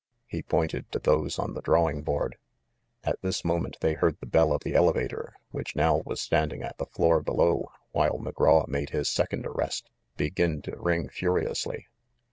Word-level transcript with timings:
He 0.25 0.41
pointed 0.41 0.91
to 0.93 0.97
those 0.97 1.37
on 1.37 1.53
the 1.53 1.61
drawing 1.61 2.01
board. 2.01 2.37
At 3.03 3.21
this 3.21 3.45
moment 3.45 3.77
they 3.81 3.93
heard 3.93 4.19
the 4.19 4.25
bell 4.25 4.51
of 4.51 4.63
the 4.63 4.73
elevator, 4.73 5.35
which 5.51 5.75
now 5.75 5.97
was 6.03 6.19
standing 6.19 6.63
at 6.63 6.75
the 6.79 6.87
floor 6.87 7.21
below 7.21 7.69
while 7.91 8.17
Mc 8.17 8.33
graw 8.33 8.65
made 8.67 8.89
his 8.89 9.07
second 9.09 9.45
arrest, 9.45 9.91
begin 10.17 10.63
to 10.63 10.75
ring 10.75 11.07
furiously. 11.07 11.85